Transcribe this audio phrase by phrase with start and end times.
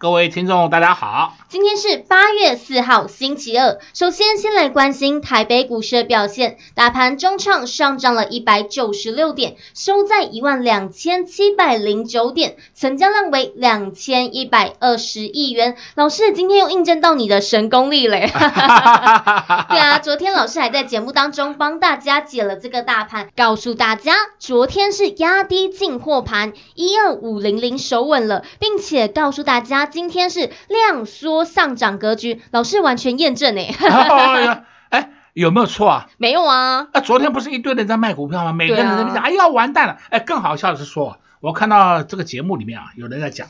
[0.00, 1.34] 各位听众，大家好。
[1.50, 3.78] 今天是八月四号，星期二。
[3.92, 6.56] 首先，先来关心台北股市的表现。
[6.74, 15.76] 大盘中场上涨了一百九十六点，收在一万两千七百零九点，成交量为两千一百二十亿元。
[15.96, 18.20] 老师，今天又印证到你的神功力嘞！
[19.68, 29.89] 对啊，昨天老师还在节目当中帮大家解了这个大盘，告诉大家昨天是压低进货盘，一二五零零守稳了，并且告诉大家。
[29.90, 36.08] 今天是量缩上涨格局，老师完全验证 哎、哦，哎，有没有错啊？
[36.16, 36.88] 没有啊。
[36.92, 38.52] 啊，昨天不是一堆人在卖股票吗？
[38.52, 39.98] 每个人在讲，啊、哎呀，完蛋了！
[40.08, 43.48] 哎，更好笑的是说，我看到这个节目里面啊，有人在讲，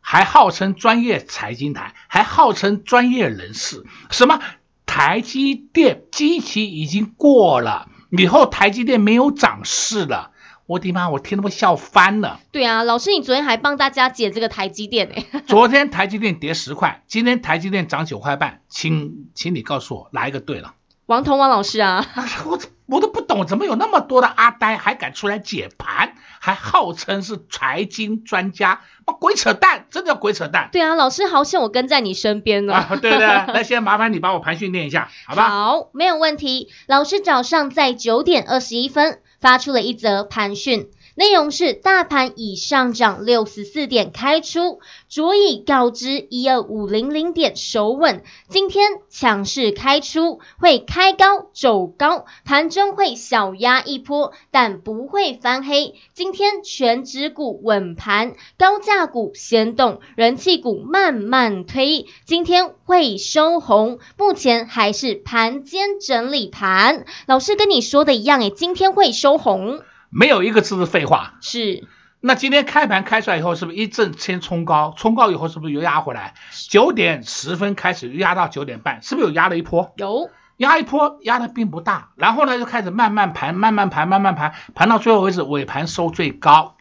[0.00, 4.40] 还号称专业财经台，还号称专业人士，什么
[4.86, 10.30] 台积电基期已经过了，以后台积电没有涨势了。
[10.70, 11.10] 我的妈！
[11.10, 12.38] 我听他们笑翻了。
[12.52, 15.16] 对啊，老师，你昨天还帮大家解这个台积电呢。
[15.48, 20.74] 昨天台积电跌十块，今天台积电涨九块半，请请你告诉我哪一个对了？
[21.06, 22.06] 王彤王老师啊，
[22.46, 28.82] 我我都不懂，怎么有那么多的阿呆还敢出来解盘，还号称是财经专家？
[29.18, 30.68] 鬼扯淡，真的鬼扯淡。
[30.70, 32.74] 对啊，老师好像我跟在你身边呢。
[32.74, 35.48] 啊，对对，那先麻烦你把我盘训练一下，好吧？
[35.48, 36.68] 好，没有问题。
[36.86, 39.18] 老师早上在九点二十一分。
[39.40, 55.94] 发出了一则盘讯，内容是大盘已上涨六十四点开出，昨已告知一二五零零点守稳，今天强势开出，会开高走高，盘中会小压一波，但不会翻黑。
[56.14, 67.04] 今天全指股稳盘，高价股先动，人气股慢慢推，今天会收红，目前还是盘间整理盘。
[67.26, 71.34] 老师跟你说的一样，诶，今天会收红，没有一个字是废话。
[71.40, 71.86] 是，
[72.20, 74.92] 那今天开盘开出来以后，是不是一阵先冲高？
[74.96, 76.34] 冲高以后，是不是又压回来？
[76.68, 79.92] 九点十分开始压到九点半，是不是有压了一波？
[79.96, 82.10] 有，压一波，压的并不大。
[82.16, 86.76] 然后呢，就开始慢慢盘，慢慢盘，慢慢盘，盘到最后为止，尾盘收最高，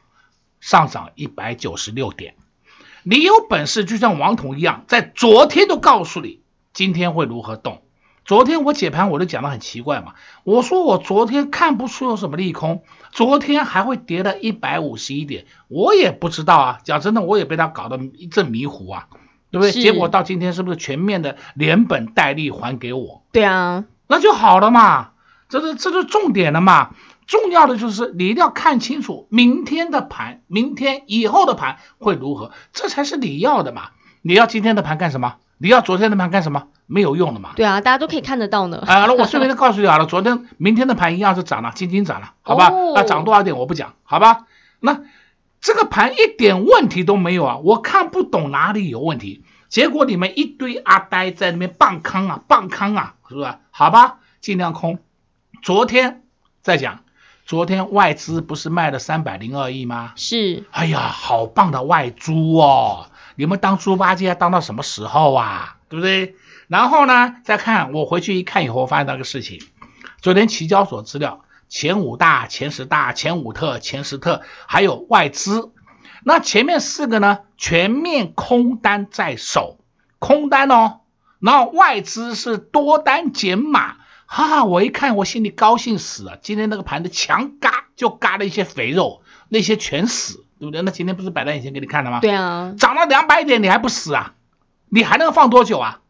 [0.59, 2.35] 上涨一百九十六点。
[3.03, 6.41] 你有本事，就像王彤一样，在昨天都告诉你
[6.73, 7.81] 今天会如何动。
[8.29, 10.13] 昨天我解盘我都讲的很奇怪嘛，
[10.43, 16.77] 我说我昨天看不出有什么利空，昨天还会跌了一百五十一点，我也不知道啊。
[16.83, 19.07] 讲真的，我也被他搞得一阵迷糊啊，
[19.49, 19.71] 对不对？
[19.71, 23.23] 结果到今天是不是全面的连本带利还给我？
[23.31, 25.13] 对啊，那就好了嘛，
[25.49, 26.91] 这是这是重点了嘛。
[27.25, 33.89] 重要的就是你一定要看清楚明天的盘，明天以后的盘会如何，这才是你要的嘛。
[34.21, 35.37] 你要今天的盘干什么？
[35.59, 36.67] 你要昨天的盘干什么？
[36.87, 37.51] 没有用的嘛。
[37.55, 38.83] 对啊，大家都可以看得到呢。
[38.87, 42.71] 啊，那我顺便就告诉你好了， 昨天、明天的盘一样是涨了，轻轻涨了，好吧？
[42.95, 44.45] 那涨多少点我不讲，好吧？
[44.79, 45.01] 那
[45.61, 49.43] 这个盘一点问题都没有啊，我看不懂哪里有问题。
[49.67, 53.53] 结果你们一堆阿呆在那边棒康啊，棒康啊，是不是？
[53.69, 54.97] 好吧，尽量空。
[55.61, 56.23] 昨天
[56.61, 57.01] 再讲。
[57.45, 60.13] 昨天外资不是卖了三百零二亿吗？
[60.15, 60.65] 是。
[60.69, 63.08] 哎呀，好棒的外租哦！
[63.39, 65.77] 你们当猪八戒当到什么时候啊？
[65.87, 66.35] 对不对？
[66.67, 69.61] 然后呢，再看我回去一看以后，发现那个事情。
[70.21, 75.71] 昨天期交所资料，前五大、前十大、前五特、前十特，还有外资，
[76.25, 79.79] 那前面四个呢，全面空单在手，
[80.19, 80.99] 空单哦。
[81.39, 83.95] 然后外资是多单减码。
[84.25, 86.37] 哈哈，我一看，我心里高兴死了。
[86.41, 90.81] 今天那个盘子强嘎，就嘎了一些肥肉，那些全死，对不对？
[90.81, 92.19] 那今天不是摆在眼前给你看的吗？
[92.19, 94.33] 对啊，涨了两百点，你还不死啊？
[94.89, 96.01] 你还能放多久啊？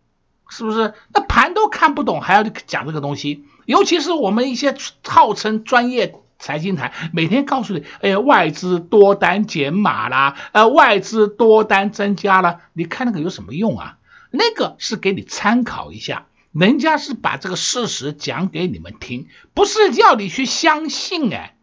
[0.50, 0.94] 是不是？
[1.13, 3.46] 那盘都看不懂，还要讲这个东西？
[3.66, 13.98] 尤其是我们一些号称专业财经台，每天告诉你，哎呀，外资多单减码啦，呃，外资多单增加了，你看那个有什么用啊？
[14.31, 16.25] 那个是给你参考一下。
[16.52, 21.54] 人家是把这个事实讲给你们听，不是叫你去相信哎。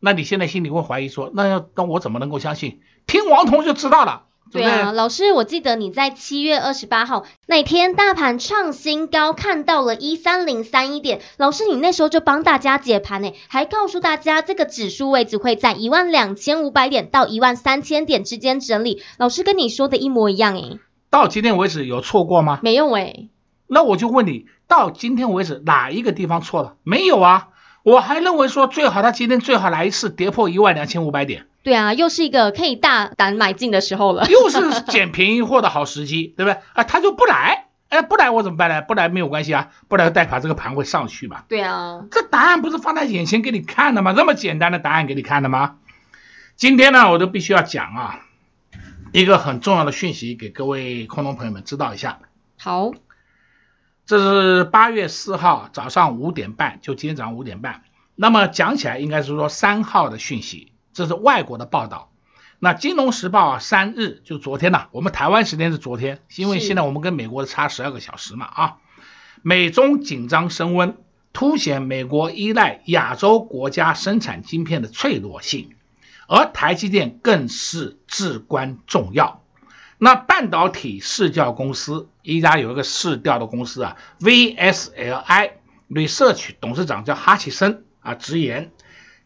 [0.00, 2.80] 那你现在心里会怀疑说，那要那我怎么能够相信？
[3.06, 11.20] 听王彤就知道了，对啊，老师，我记得你在七月二十八号那天大盘创新高，看到了一三零三一点。
[11.36, 19.02] 老师，你那时候就帮大家解盘呢，还告诉大家这个指数位置会在一万两千五百点到一万三千点之间整理。
[19.18, 20.78] 老师跟你说的一模一样诶。
[21.10, 22.60] 到今天为止有错过吗？
[22.62, 23.30] 没有诶。
[23.66, 26.76] 那我就问你，到今天为止哪一个地方错了？
[26.84, 27.48] 没有啊。
[27.88, 31.46] 我还认为说最好他今天最好来一次跌破一万两千五百点。
[31.62, 36.60] 对啊，又是一个可以大胆买进的时候了，又是捡便宜货的好时机，对不对？
[36.74, 38.82] 啊，他就不来，哎，不来我怎么办呢？
[38.82, 41.44] 不来没有关系啊，不来代表这个盘会上去嘛。
[41.48, 44.12] 对啊，这答案不是放在眼前给你看的吗？
[44.12, 45.76] 这么简单的答案给你看的吗？
[46.56, 48.20] 今天呢，我都必须要讲啊，
[49.12, 52.18] 一个很重要的讯息给各位空中朋友们知道一下。
[52.58, 52.92] 好，
[54.08, 57.82] 这是八月四号早上五点半，就今天早上五点半。
[58.14, 60.72] 那么讲起来应该是说三号的讯息。
[60.94, 62.10] 这是外国的报道，
[62.58, 68.76] 那《金融时报》啊，三日就昨天呐，我们台湾时间是昨天，因为现在我们跟美国差十二个小时嘛啊，
[69.42, 70.96] 美中紧张升温，
[71.34, 75.74] 凸显美国依赖亚洲国家生产晶片的脆弱性，
[76.28, 79.42] 而台积电更是至关重要。
[79.98, 85.50] 那半导体市调公司一家有一个市调的公司啊，VSLI
[85.90, 88.70] Research 董事长叫哈奇森啊，直言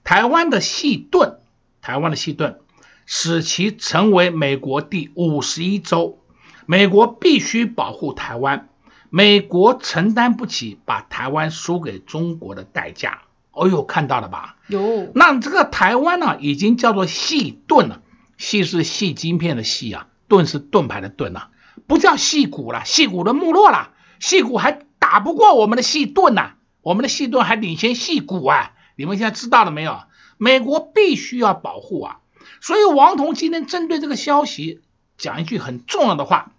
[0.02, 1.38] 台湾的细盾。
[1.82, 2.60] 台湾的细盾
[3.06, 6.20] 使其成为美国第五十一州，
[6.64, 8.69] 美国必须保护台湾，
[9.10, 13.22] 美国承担不起把台湾输给中国的代价。
[13.50, 14.58] 哦呦，看到了吧？
[14.69, 15.10] 有。
[15.16, 18.00] 那这个台湾呢，已经叫做细盾了。
[18.38, 21.50] 细是细晶片的细啊，盾是盾牌的盾啊，
[21.87, 30.00] 不叫戏骨了，戏骨的没落了，戏骨还打不过我们的戏盾呐，我们的戏盾还领先戏骨啊，你们现在知道了没有？
[30.38, 32.20] 美国必须要保护啊，
[32.62, 34.81] 所以王彤今天针对这个消息
[35.19, 36.52] 讲一句很重要的话：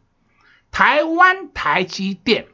[0.70, 2.46] 台湾台积电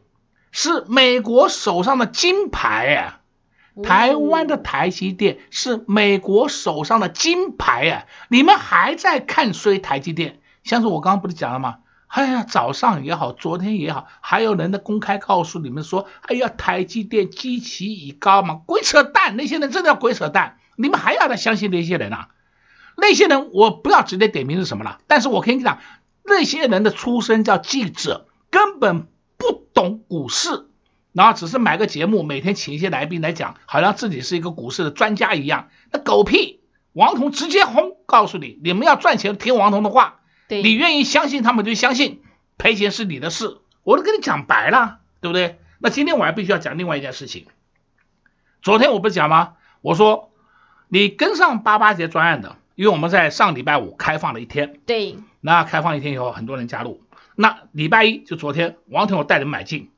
[0.54, 10.39] 是美国手上的金牌啊，台湾的台积电是美国手上的金牌啊，你们还在看衰台积电？
[10.70, 11.78] 像是我刚刚不是讲了吗？
[12.06, 19.36] 哎呀，早上也好，昨天也好，还有人在公开告诉你们说，哎呀，台积电基期已高嘛，鬼扯淡！
[19.36, 20.58] 那些人真的要鬼扯淡。
[20.76, 22.30] 你们还要再相信那些人啊？
[22.96, 25.80] 那些人我不要直接点名是什么了，但是我跟你讲，
[26.24, 29.08] 那些人的出身叫记者，根本
[29.38, 30.68] 不懂股市，
[31.14, 35.70] 然后只是买个节目，每天请一些来宾来讲，好像自己是一个股市的专家一样。
[35.92, 36.60] 那狗屁！
[36.94, 40.19] 王彤直接轰告诉你，你们要赚钱听王彤的话，
[40.50, 42.22] 你愿意相信他们就相信，
[42.58, 45.60] 赔钱是你的事，我都跟你讲白了，对不对？
[45.80, 47.46] 那今天我还必须要讲另外一件事情。
[48.62, 49.54] 昨天我不是讲吗？
[49.82, 50.26] 我说。
[50.92, 57.04] 你跟上八八节专案的，因为我们在上礼拜五开放了一天，对，那开放一天以后，很多人加入。
[57.36, 59.92] 那礼拜一就昨天，王腾我带你们买进，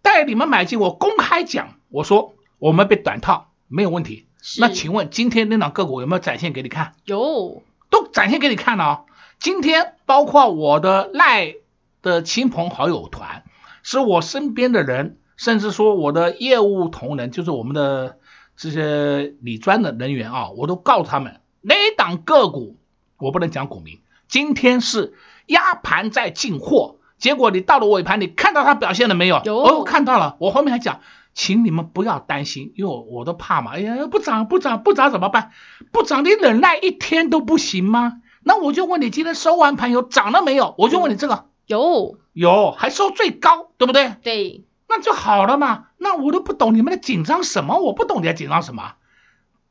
[0.00, 4.28] 带你们买进，我公开讲，我说我们被短套没有问题。
[4.60, 6.94] 那请问今天那档个股有没有展现给你看？
[7.04, 9.00] 有，都展现给你看了啊。
[9.38, 11.54] 今天包括我的赖
[12.02, 13.44] 的亲朋好友团，
[13.82, 18.18] 是我身边的人，甚至说我的业务同仁，就是我们的。
[18.60, 22.76] 这些理专的人员啊，我都告诉他们，哪档个股
[23.16, 24.00] 我不能讲股民。
[24.26, 25.14] 今天是
[25.46, 29.40] 压盘在进货，结果你到了尾盘，你看到它表现了没有？
[29.44, 30.36] 有，我看到了。
[30.40, 31.02] 我后面还讲，
[31.34, 33.74] 请你们不要担心，因为我我都怕嘛。
[33.74, 35.52] 哎呀，不涨不涨不涨怎么办？
[35.92, 38.22] 不涨你忍耐一天都不行吗？
[38.42, 40.74] 那我就问你，今天收完盘有涨了没有？
[40.78, 44.14] 我就问你这个，有有，还收最高，对不对？
[44.22, 44.64] 对。
[44.88, 48.94] 那就好了嘛，那我都不懂你们在紧张什么，我不懂你在紧张什么，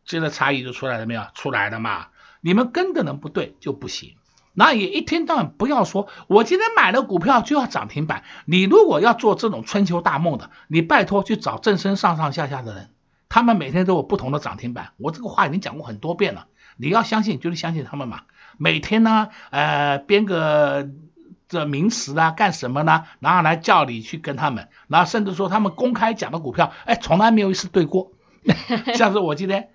[0.05, 1.24] 这个差异就出来了没有？
[1.33, 2.09] 出来了嘛，
[2.41, 4.13] 你们跟的人不对就不行。
[4.53, 8.24] 那也一天到晚不要说，我今天买了股票就要涨停板。
[8.45, 12.89] 你如果要做这种春秋大梦的，你拜托去找正身上上下下的人，
[13.29, 14.93] 他们每天都有不同的涨停板。
[14.97, 18.21] 我这个话已经讲过很多遍了，你要相信就是相信他们嘛。
[18.58, 20.90] 每天呢，呃，编个。
[21.50, 23.06] 这名词啊，干什么呢？
[23.22, 28.12] 然后来叫你去跟他们，然后甚至说他们公开讲的股票，哎，从来没有一次对过。
[28.96, 29.70] 像是我今天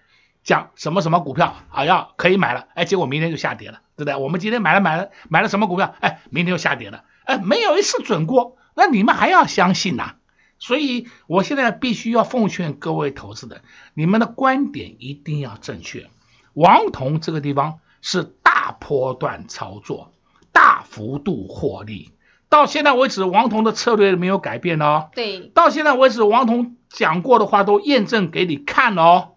[0.45, 4.17] 讲什么什么股票，啊，要可以买了，哎，结果明天就下跌了，对不对？
[4.17, 10.17] 我们今天买了买了买了什么股票，哎，明天又下跌了，哎，没有一次准过，那你们还要相信呐？
[10.59, 13.63] 所以我现在必须要奉劝各位投资人，
[13.95, 16.11] 你们的观点一定要正确。
[16.53, 18.25] 王彤这个地方是
[18.73, 20.13] 大波段操作。
[20.53, 22.13] 大幅度获利，
[22.51, 25.09] 到现在为止，王彤的策略没有改变哦。
[25.15, 29.31] 对，到现在为止，王彤讲过的话都验证给你看哦，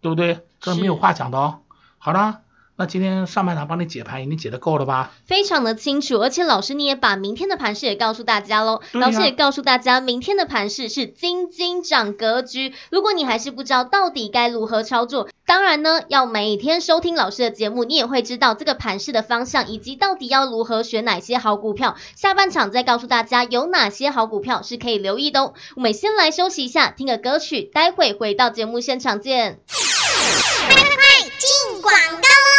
[0.00, 0.46] 对不对？
[0.60, 1.58] 这没有话讲的哦。
[1.98, 2.42] 好了，
[2.74, 5.12] 那今天上半场帮你解盘已经解的够了吧？
[5.26, 8.76] 非常的清楚，而且老师你也把明天的盘势也告诉大家喽。
[8.76, 12.72] 啊、老师也告诉大家，明天的盘势是金金涨格局。
[12.90, 21.96] 如果你还是不知道到底该如何操作，当然呢，要每天收听老师的节目，你也会知道这个盘势的方向，以及到底要如何选哪些好股票。
[22.16, 25.52] 下半场再告诉大家有哪些好股票是可以留意的哦。
[25.76, 29.60] 我们先来休息一下，听个歌曲，待会回到节目现场见。
[29.68, 32.51] 快快快，进广告。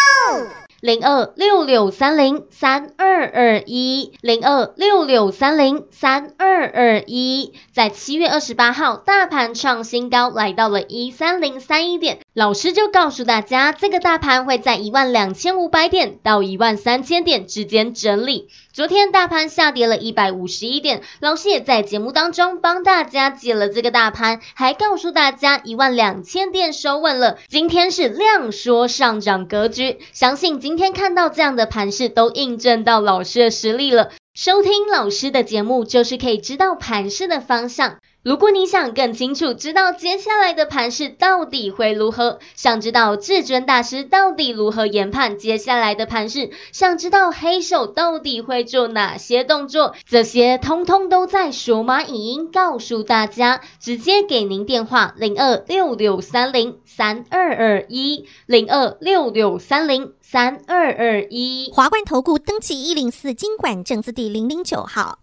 [0.83, 12.19] 零二六六三零三二二一，零二六六三零三二二一，在七月二十八号，大盘创新高，来到了一三零三一点。
[12.35, 18.49] 老师就告诉大家，这个大盘会在一万两千五百点到一万三千点之间整理。
[18.71, 27.37] 昨天大盘下跌了一百五十一点，老师也在节目当中帮大家解了这个大盘，还告诉大家一万两千点收稳了。
[27.49, 34.09] 今天是量缩上涨格局，相信今天看到这样的盘势，都印证到老师的实力了。
[34.33, 37.97] 收听老师的节目，就是可以知道盘势的方向。
[38.23, 53.59] 如果你想更清楚知道接下来的盘势到底会如何，想知道至尊大师到底如何研判接下来的盘势，想知道黑手到底会做哪些动作，这些通通都在数码影音告诉大家。
[53.81, 61.69] 直接给您电话零二六六三零三二二一零二六六三零三二二一。
[61.73, 65.22] 华冠投顾登记一零四金管证字第零零九号。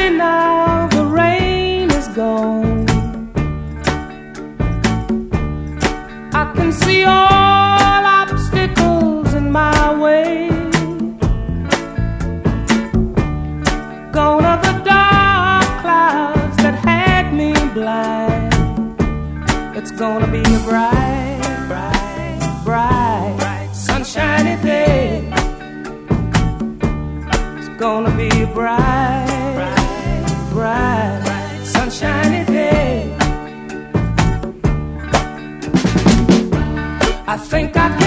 [37.31, 38.00] I think I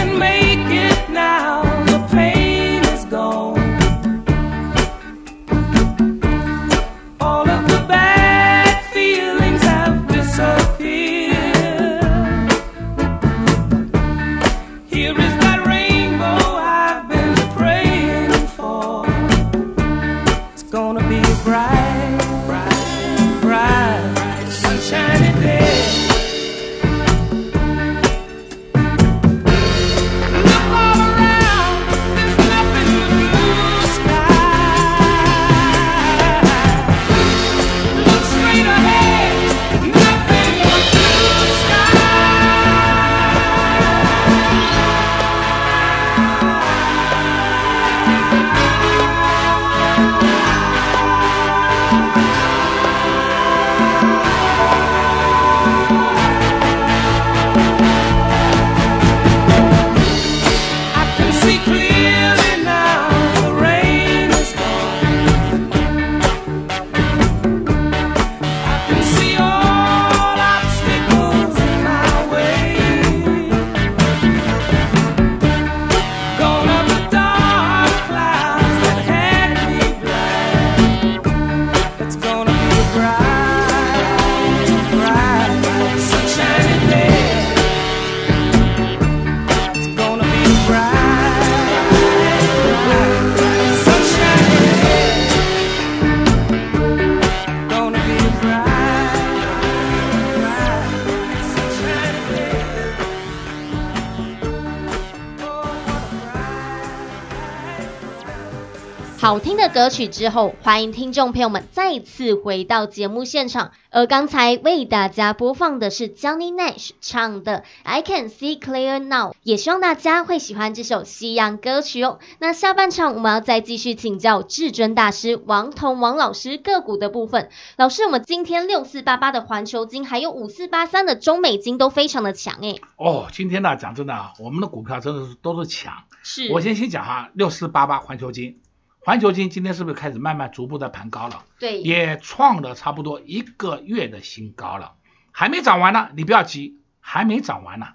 [109.24, 113.72] 好听的歌曲之后，欢迎听众朋友们再次回到节目现场。
[113.88, 122.18] 而刚才为大家播放的是 Johnny Nash 唱的《I Can See Clear Now》，也希望大家会喜欢这首西洋歌曲哦。
[122.38, 127.48] 那下半场我们要再继续请教至尊大师王彤王老师个股的部分。
[127.78, 132.82] 老师，我们今天六四八八的环球金，还有五四八三的中美金都非常的强诶。
[132.98, 135.94] 哦，今天呢，讲真的啊，我们的股票真的是都是强。
[136.22, 138.58] 是，我先先讲哈，六四八八环球晶。
[139.04, 141.44] 环球金今天是不是开始慢慢逐步的盘高了？
[141.58, 144.94] 对，也创了差不多一个月的新高了，
[145.30, 147.88] 还没涨完呢，你不要急，还没涨完呢。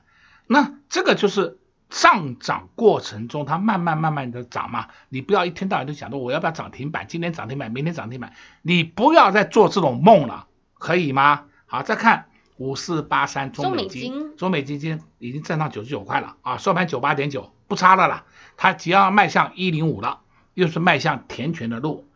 [0.46, 1.58] 那这个就是
[1.90, 11.46] 上涨过程中它慢慢慢慢的涨嘛，你不要一天到晚都想着我要不要涨停板，今天涨停板，明天涨停板，你不要再做这种梦了，可以吗？
[11.66, 18.26] 好，再看五四八三中美金，中美晶今天已经站上九十九块了啊，收盘九八点九，不差了啦，
[18.58, 20.20] 它即将迈向一零五了。
[20.60, 22.08] 又是迈向填权的路。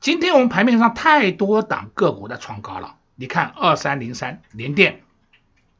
[0.00, 5.02] 今天我们盘面上太多档个股在创高了，你看二三零三联电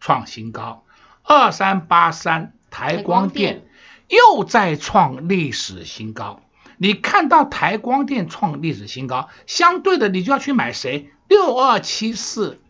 [0.01, 0.85] 创新高，
[1.23, 3.63] 二三八三台光电
[4.09, 6.43] 又在创历史新高。
[6.77, 11.11] 你看到台光电创历史新高，相对的你就要去买谁？
[11.29, 12.61] 六二七四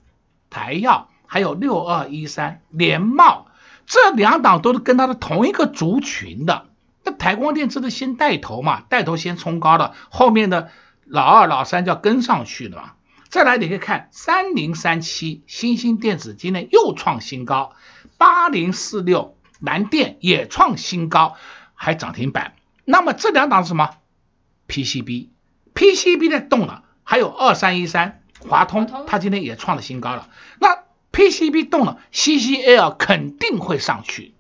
[0.51, 3.47] 台药，还有六二一三联茂，
[3.87, 6.67] 这两档都是跟它的同一个族群的。
[7.21, 10.71] 那台光电这是先带头嘛，带头先冲高的，后面的
[11.05, 12.93] 老二、老三就要跟上去了嘛。
[13.29, 17.75] 再来，你可以看三零三七新兴电子今天又创新高，
[18.17, 21.37] 八零四六南电也创新高，
[21.75, 22.55] 还涨停板。
[22.87, 23.91] 那么这两档是什么
[24.67, 30.31] ？PCB，PCB 在动了，还有二三一三华通，它今天也创了新高了。
[30.59, 30.79] 那
[31.13, 34.33] PCB 动了，CCL 肯定会上去。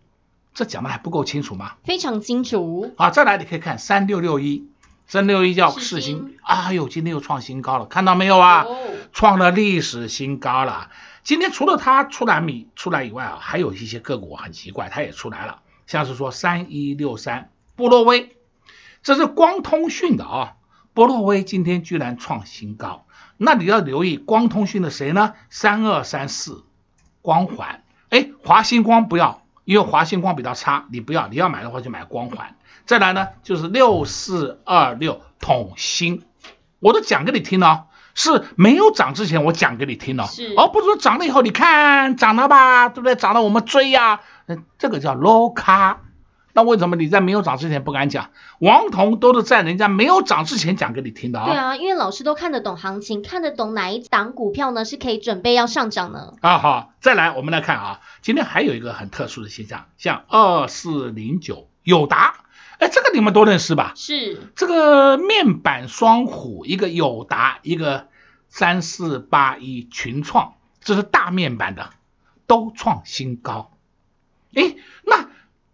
[0.52, 1.72] 这讲的还不够清楚吗？
[1.84, 2.92] 非常清楚。
[2.96, 4.68] 好，再来你可以看三六六一，
[5.06, 8.64] 三六一叫世星，哎呦，今天又创新高了，看到没有啊？
[8.64, 8.76] 哦、
[9.12, 10.90] 创了历史新高了。
[11.22, 18.36] 今天除了它出来米出来以外啊，还有一些个股很奇怪，它也出来了，像是说三一六三波洛威，
[19.02, 20.54] 这是光通讯的啊，
[20.94, 25.34] 波洛威今天居然创新高，那你要留意光通讯的谁呢？
[25.48, 26.64] 三二三四
[27.22, 29.42] 光环，哎，华星光不要。
[29.70, 32.56] 因为华星光比较差，你不要，你要买的话就买光环。
[32.86, 36.24] 再来呢，就是六四二六统芯，
[36.80, 37.84] 我都讲给你听了，
[38.16, 43.14] 是没有涨之前我讲给你听了，是，而不是说涨了以后你看涨了吧，对不对？
[43.14, 46.00] 涨了我们追呀，嗯，这个叫 low 卡。
[46.60, 48.32] 那为什么你在没有涨之前不敢讲？
[48.58, 51.46] 王彤都是在人家没有涨之前讲给你听的啊。
[51.46, 56.34] 对啊，因为老师都看得懂行情，看得懂哪一档股票呢是可以准备要上涨呢？
[56.42, 62.44] 啊好，再来我们来看啊，今天还有一个很特殊的现象，像二四零九友达，
[62.78, 63.94] 哎，这个你们都认识吧？
[63.96, 68.08] 是这个面板双虎，一个友达，一个
[68.50, 71.88] 三四八一群创，这是大面板的，
[72.46, 73.72] 都创新高。
[74.54, 74.74] 哎，
[75.06, 75.30] 那。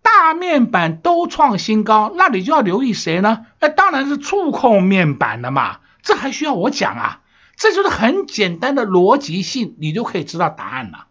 [0.06, 3.46] 大面板都创新高，那你就要留意谁呢？
[3.58, 7.22] 那当然是触控面板了嘛，这还需要我讲啊？
[7.56, 11.08] 这就是很简单的逻辑性，你就可以知道答案了。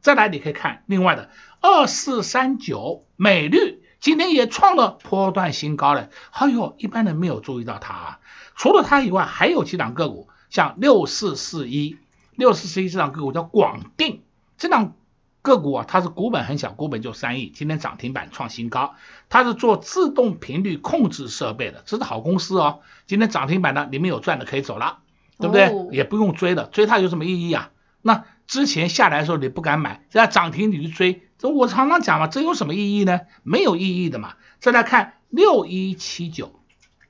[0.00, 1.28] 再来，你可以看另外的
[1.60, 6.08] 二四三九美律，今天也创了波段新高了。
[6.30, 8.18] 哎呦，一般人没有注意到它啊。
[8.56, 11.98] 除了它以外，还有几档个股，像六四四一，
[12.34, 14.22] 六四四一这档个股叫广定，
[14.56, 14.94] 这档。
[15.42, 18.94] 个股啊，它是股本很小，股本就三亿，今天涨停板创新高。
[19.28, 22.80] 它是做自动频率控制设备的，这是好公司哦。
[23.06, 24.98] 今天涨停板呢，里面有赚的可以走了，
[25.38, 25.68] 对不对？
[25.68, 27.70] 哦、也不用追了，追它有什么意义啊？
[28.02, 33.20] 那之前下来的时候你不敢买，现在涨停你去追，这我常常讲嘛，这有什么意义呢？
[33.42, 34.34] 没有意义的嘛。
[34.58, 36.60] 再来看六一七九，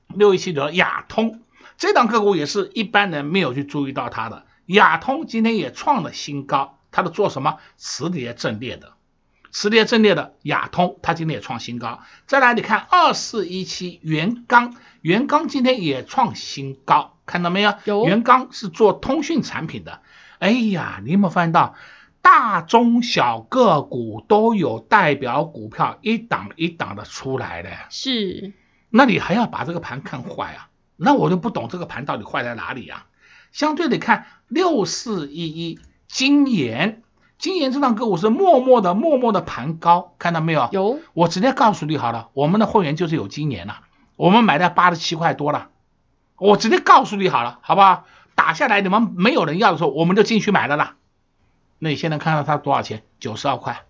[0.07, 1.41] 六一七九亚通，
[1.77, 6.78] 这档个股也是一般人没有去注意到它的，亚通今天也创了新高。
[6.91, 7.57] 它是做什么？
[7.77, 8.93] 磁碟阵列的，
[9.51, 12.01] 磁碟阵列的亚通，它今天也创新高。
[12.27, 17.73] 再来，你看二四一七元刚，元刚今天也创新高，看到没有？
[17.85, 18.05] 有。
[18.05, 20.01] 元刚是做通讯产品的。
[20.39, 21.75] 哎呀，你有没有发现到
[22.21, 27.69] 大中小个股都有代表股票一档一档的出来的？
[27.89, 28.53] 是。
[28.89, 30.69] 那你还要把这个盘看坏啊？
[30.95, 33.05] 那我就不懂这个盘到底坏在哪里啊？
[33.51, 35.79] 相对的看六四一一。
[36.09, 37.03] 晶研，
[37.37, 40.67] 晶研这档个股是默默的、默默的盘高，看到没有？
[40.71, 40.99] 有。
[41.13, 43.81] 我直接告诉你好了，我们的会员就是有金岩了，
[44.15, 45.69] 我们买在八十七块多了，
[46.37, 48.05] 我直接告诉你好了，好不好？
[48.33, 50.95] 打下来你们没有人要的时候，我们就进去买了啦。
[51.77, 53.03] 那你现在看到它多少钱？
[53.19, 53.83] 九十二块，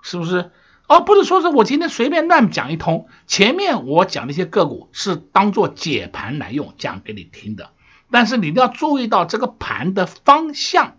[0.00, 0.50] 是不是？
[0.88, 3.08] 哦不是说是我今天随便乱讲一通。
[3.26, 7.70] 前面我讲那些个股是当做解盘来用，讲给你听的。
[8.10, 10.95] 但是你一定要注意到这个盘的方向，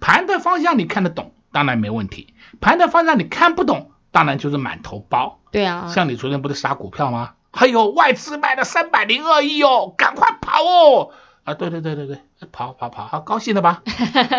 [0.00, 5.40] 盘的方向你看得懂，当然没问题；盘的方向你看不懂，当然就是满头包。
[5.50, 7.34] 对啊，像你昨天不是杀股票吗？
[7.52, 11.10] 还有外资卖了三百零二亿哦，赶快跑哦！
[11.44, 12.18] 啊，对对对对对，
[12.50, 13.82] 跑跑跑，好高兴了吧？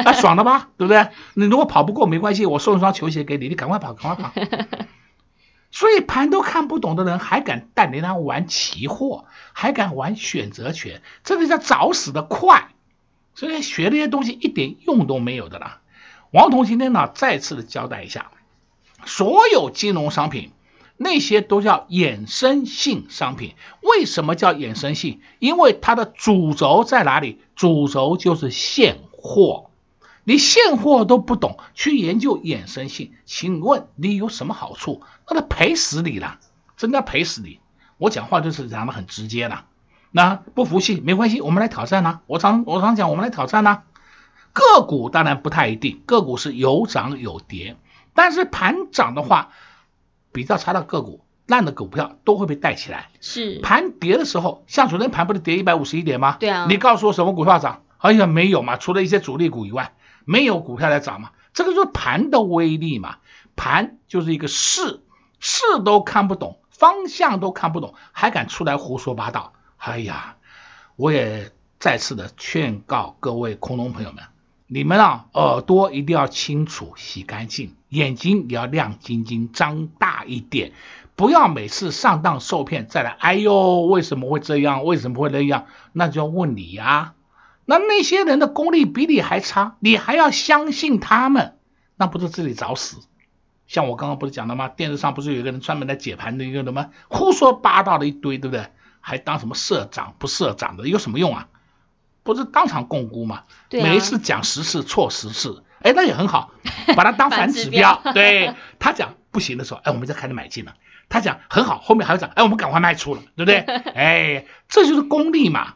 [0.04, 0.70] 啊， 爽了吧？
[0.78, 1.08] 对不对？
[1.34, 4.32] 你如果跑不过没关系，我送一双球鞋给你，你赶快跑，赶快跑。
[5.72, 12.70] 所以盘都看不懂的人还敢带你那玩期货，还敢玩选择权，这个叫找死的快。
[13.36, 15.82] 所以学这些东西一点用都没有的啦。
[16.32, 18.32] 王彤今天呢，再次的交代一下，
[19.06, 20.52] 所有金融商品。
[20.98, 25.20] 那些都叫衍生性商品，为什么叫衍生性？
[25.40, 27.42] 因为它的主轴在哪里？
[27.54, 29.70] 主轴就是现货。
[30.24, 35.02] 你现货都不懂，去研究衍生性，请问你有什么好处？
[35.28, 36.40] 那他赔死你了，
[36.78, 37.60] 真的赔死你！
[37.98, 39.66] 我讲话就是讲的很直接了。
[40.16, 42.22] 那不服气没关系，我们来挑战呢。
[42.26, 43.84] 我常我常讲，我们来挑战呢。
[44.54, 47.76] 个股当然不太一定，个股是有涨有跌，
[48.14, 49.50] 但是盘涨的话。
[50.32, 53.10] 比较差的个股，烂的股票都会被带起来。
[53.22, 56.36] 是盘跌的时候，像昨天盘不是跌一百五十一点吗？
[56.42, 56.66] 对啊。
[56.70, 57.84] 你告诉我什么股票涨？
[57.98, 59.94] 好像没有嘛，除了一些主力股以外，
[60.26, 61.32] 没有股票在涨嘛。
[61.54, 63.18] 这个就是盘的威力嘛。
[63.56, 65.00] 盘就是一个势，
[65.40, 69.54] 势都看不懂，方向都看不懂，还敢出来胡说八道？
[69.86, 70.38] 哎呀，
[70.96, 74.24] 我也再次的劝告各位空中朋友们。
[74.66, 80.72] 你们啊，耳朵一定要清楚，洗干净，眼睛也要亮晶晶，张大一点，
[81.16, 83.12] 不要每次上当受骗再来。
[83.20, 84.84] 哎呦，为什么会这样？
[84.84, 85.68] 为什么会那样？
[85.94, 87.14] 那就要问你呀。
[87.66, 91.60] 那那些人的功力比你还差，你还要相信他们，
[91.96, 92.98] 那不是自己找死？
[93.68, 94.68] 像我刚刚不是讲了吗？
[94.68, 98.72] 电视上不是有一个人专门来解盘的一个什么胡说八道的一堆，对不对？
[99.08, 101.48] 还当什么社长不社长的，有什么用啊？
[102.24, 103.44] 不是当场共估嘛？
[103.70, 106.50] 对啊，每一次讲十次错十次，哎，那也很好，
[106.98, 108.02] 把它当反指标。
[108.02, 110.74] 指标对他讲不行的时候，哎，我们就开始买进了。
[111.08, 113.60] 他讲很好，后面还要讲，哎，我们赶快卖出了，对不对？
[113.94, 115.75] 哎，这就是功力嘛。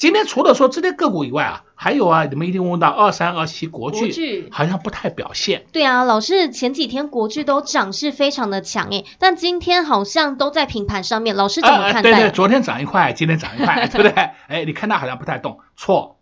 [0.00, 5.66] 今天除了说这些个股以外啊，还有啊，你们一定问到二三二七国巨，好像不太表现。
[5.72, 12.12] 对啊，老师前几天国巨都涨势非常的强诶，但今天好像都在平盘上面，老师怎么看待？
[12.12, 14.30] 对对，昨天涨一块，今天涨一块， 对不对？
[14.48, 16.18] 哎，你看它好像不太动，错，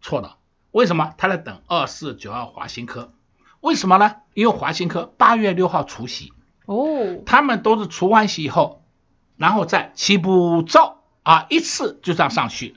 [0.00, 0.32] 错的。
[0.72, 1.14] 为什么？
[1.16, 3.12] 它在等二四九二华新科，
[3.60, 4.16] 为什么呢？
[4.34, 6.32] 因为华新科八月六号除息
[6.66, 8.82] 哦，他们都是除完息以后，
[9.36, 12.74] 然后再起步走啊，一次就这样上去。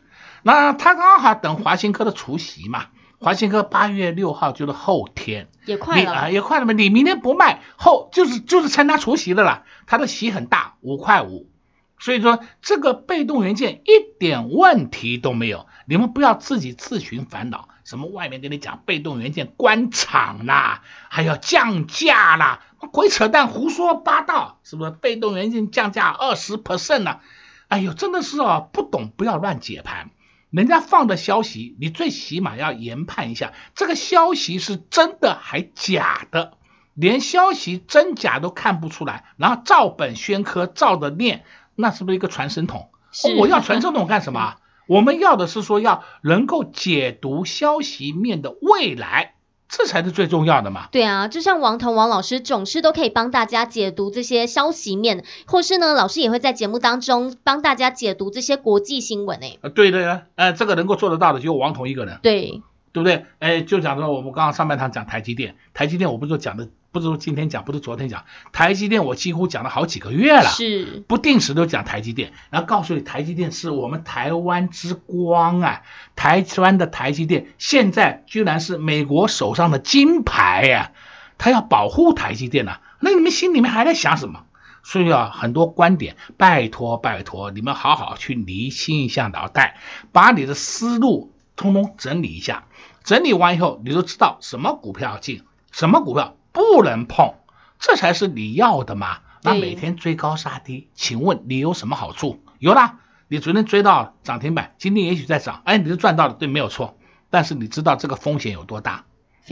[0.47, 2.85] 那他刚好等华新科的除夕嘛，
[3.17, 6.73] 华新科八月六号就是后天，也快了啊，也快了嘛。
[6.73, 9.63] 你明天不卖，后就是就是参加除夕的啦。
[9.87, 11.49] 他的席很大，五块五，
[11.97, 15.65] 所以说这个被动元件一点问题都没有。
[15.87, 22.59] 你们不要自己自寻烦恼，什么外面跟你讲被动元件关厂啦，还要降价啦，
[22.91, 24.91] 鬼扯淡，胡说八道，是不是？
[24.91, 27.19] 被动元件降价二十 percent 呢？
[27.67, 30.11] 哎呦，真的是哦，不懂不要乱解盘。
[30.55, 36.53] 人家放的消息，你最起码要研判一下，这个消息是真的还假的？
[36.93, 41.43] 连消息真假都看不出来，然后照本宣科，照着念，
[41.75, 42.89] 那是不是一个传声筒？
[43.37, 44.55] 我要传声筒干什么？
[44.87, 49.34] 我们要的是说要能够解读消息面的未来。
[49.67, 50.87] 这才是最重要的嘛！
[50.91, 59.59] 对啊，就像王彤王老师总是都可以帮大家解读这些消息面，或是呢，老师也会在节目当中帮大家解读这些国际新闻诶。
[59.61, 62.19] 呃，对的呀，呃，这个能够做得到的只有王彤一个人。
[62.21, 62.61] 对，
[62.93, 63.25] 对不对？
[63.39, 66.69] 哎，就讲说我们刚刚上半场讲台积电，台积电我不是说讲的。
[66.95, 75.81] 不是说今天讲，不是昨天讲，台积电我几乎讲了好几个月了，是不定时都讲台积电，然后告诉你台积电是我们台湾之光啊，
[76.15, 80.91] 台湾的台积电现在居然是美国手上的金牌呀，
[81.37, 84.45] 他要保护台积电啊，那你们心里面还在想什么？
[84.81, 89.77] 所以啊，很多观点，拜托拜托你们好好去理清一下脑袋，
[90.13, 92.63] 把你的思路通通整理一下，
[93.03, 95.41] 整理完以后，你就知道什么股票要进，
[95.73, 96.37] 什么股票。
[96.55, 97.35] 不能碰，
[97.79, 99.19] 这才是你要的嘛。
[99.43, 102.41] 那每天追高杀低，请问你有什么好处？
[102.59, 106.97] 有啦，你昨天追到涨停板，今天也许在涨，哎，你就赚到了，对，没有错。
[107.29, 109.03] 但是你知道这个风险有多大？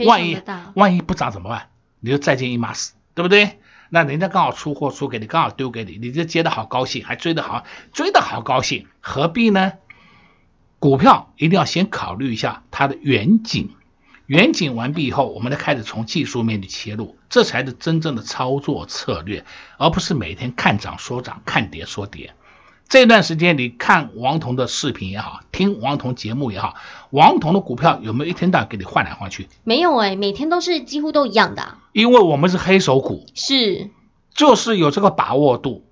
[0.06, 0.40] 万一
[0.74, 1.68] 万一不涨怎么办？
[2.00, 3.60] 你就再见一码死，对不对？
[3.90, 9.74] 那人家刚好出货出给你，刚好丢给你，你就接的好高兴，还追得好，追得好高兴，何必呢？
[10.78, 13.76] 股票一定要先考虑一下它的远景。
[14.26, 19.44] 远景完毕以后，我们再开始从技术面去切入，这才是真正的操作策略，
[19.76, 22.34] 而不是每天看涨说涨，看跌说跌。
[22.88, 26.74] 这段时间你看王彤的视频也好，听王彤节目也好，
[27.10, 29.48] 王彤的股票有没有一天到晚给你换来换去？
[29.64, 31.76] 没有哎，每天都是几乎都一样的。
[31.92, 33.90] 因为我们是黑手股，是，
[34.34, 35.86] 就是有这个把握度。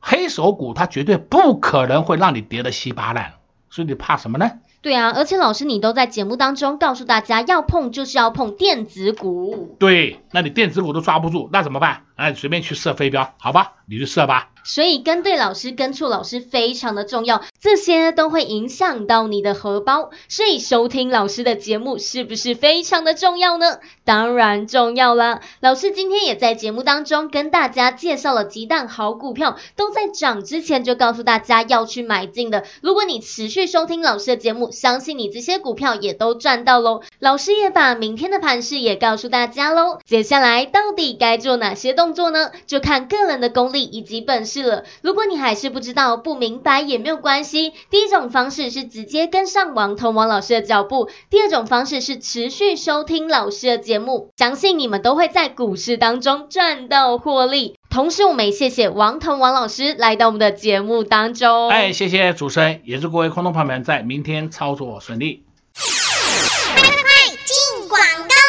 [0.00, 3.34] 黑手股它绝对不可能会让你跌得稀巴烂，
[3.68, 4.50] 所以你怕什么呢？
[4.82, 9.76] 对啊，而且老师你都在节目当中告诉大家，要碰就是要碰电子股。
[9.78, 12.04] 对，那你电子股都抓不住，那怎么办？
[12.20, 14.50] 哎，随便去设飞镖，好吧，你去设吧。
[14.62, 20.10] 所以跟对老师、跟错老师非常的重要，这些都会影响到你的荷包。
[20.28, 23.78] 所以收听老师的节目是不是非常的重要呢？
[24.04, 25.40] 当然重要啦。
[25.60, 32.64] 老师今天也在节目当中跟大家介绍了几档好股票，都在涨之前就告诉大家要去买进的。
[32.82, 37.00] 如果你持续收听老师的节目，相信你这些股票也都赚到喽。
[37.18, 39.98] 老师也把明天的盘势也告诉大家喽。
[40.04, 42.50] 接下来到底该做哪些动作呢？
[42.66, 44.62] 就看个人的功力以及本事。
[44.62, 47.72] 了，如果你还是不知道、不明白也没有关系。
[47.90, 57.76] 第一种方式是直接跟上王彤王老师的脚步，第二种方式是持续收听老师的节目，相信你们都会在股市当中赚到获利。
[57.90, 61.70] 同时，我们也谢谢王腾王老师来到我们的节目当中。
[61.70, 65.42] 哎，谢谢主持人，也祝各位空头朋友们在明天操作顺利。
[65.74, 67.02] 快快快，
[67.44, 68.39] 进广告喽！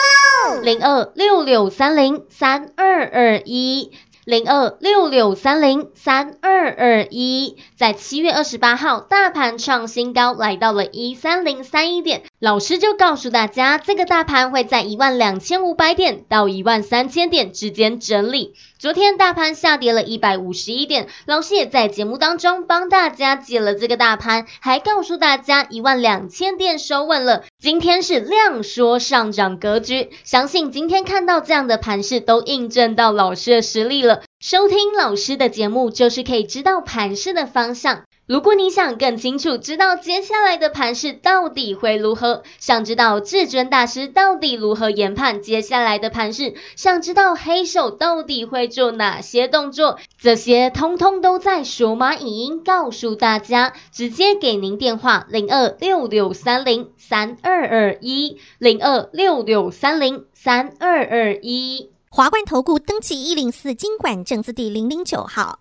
[0.60, 3.92] 零二六六三零三二二一。
[4.24, 12.22] 零二六六三零三二二一，在七月二十八号，大盘创新高，来到了一三零三一点。
[12.38, 18.54] 老师就告诉大家，这个大盘会在一万两千五百点到一万三千点之间整理。
[18.82, 27.44] 昨天大盘下跌了一百五十一点，老师也在节目当中帮大家解了这个大盘，还告诉大家一万两千点收稳了。
[27.60, 34.24] 今天是量缩上涨格局，相信今天看到这样的盘势，都印证到老师的实力了。
[34.40, 38.02] 收听老师的节目，就是可以知道盘势的方向。
[38.28, 53.74] 如果你想更清楚知道接下来的盘势到底会如何，想知道至尊大师到底如何研判接下来的盘势，想知道黑手到底会做哪些动作，这些通通都在数码影音告诉大家。
[53.92, 61.90] 直接给您电话零二六六三零三二二一零二六六三零三二二一。
[62.10, 65.61] 华冠投顾登记一零四金管证字第零零九号。